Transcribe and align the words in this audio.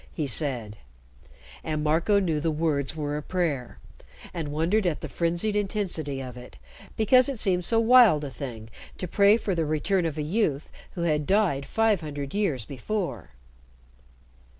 he 0.15 0.25
said, 0.25 0.77
and 1.63 1.83
Marco 1.83 2.19
knew 2.19 2.39
the 2.39 2.49
words 2.49 2.95
were 2.95 3.17
a 3.17 3.21
prayer, 3.21 3.77
and 4.33 4.51
wondered 4.51 4.87
at 4.87 5.01
the 5.01 5.07
frenzied 5.07 5.55
intensity 5.55 6.19
of 6.19 6.35
it, 6.35 6.55
because 6.97 7.29
it 7.29 7.37
seemed 7.37 7.63
so 7.63 7.79
wild 7.79 8.23
a 8.23 8.31
thing 8.31 8.67
to 8.97 9.07
pray 9.07 9.37
for 9.37 9.53
the 9.53 9.63
return 9.63 10.03
of 10.07 10.17
a 10.17 10.23
youth 10.23 10.71
who 10.95 11.01
had 11.01 11.27
died 11.27 11.67
five 11.67 12.01
hundred 12.01 12.33
years 12.33 12.65
before. 12.65 13.29